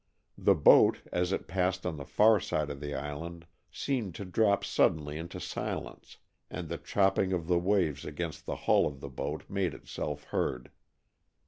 The 0.39 0.55
boat, 0.55 1.01
as 1.11 1.31
it 1.31 1.45
passed 1.47 1.85
on 1.85 1.97
the 1.97 2.05
far 2.07 2.39
side 2.39 2.71
of 2.71 2.79
the 2.79 2.95
island, 2.95 3.45
seemed 3.71 4.15
to 4.15 4.25
drop 4.25 4.65
suddenly 4.65 5.15
into 5.19 5.39
silence, 5.39 6.17
and 6.49 6.69
the 6.69 6.79
chopping 6.79 7.33
of 7.33 7.45
the 7.45 7.59
waves 7.59 8.03
against 8.03 8.47
the 8.47 8.55
hull 8.65 8.87
of 8.87 8.99
the 8.99 9.09
boat 9.09 9.43
made 9.47 9.75
itself 9.75 10.23
heard. 10.23 10.71